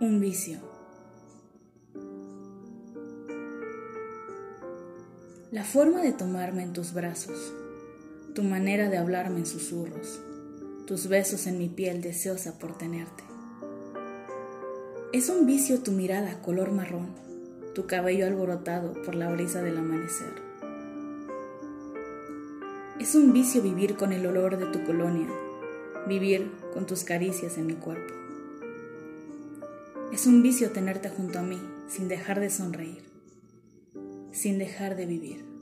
[0.00, 0.58] Un vicio.
[5.52, 7.54] La forma de tomarme en tus brazos,
[8.34, 10.20] tu manera de hablarme en susurros,
[10.84, 13.22] tus besos en mi piel deseosa por tenerte.
[15.12, 17.10] Es un vicio tu mirada color marrón,
[17.72, 20.34] tu cabello alborotado por la brisa del amanecer.
[22.98, 25.28] Es un vicio vivir con el olor de tu colonia,
[26.08, 28.23] vivir con tus caricias en mi cuerpo.
[30.14, 33.02] Es un vicio tenerte junto a mí sin dejar de sonreír,
[34.30, 35.53] sin dejar de vivir.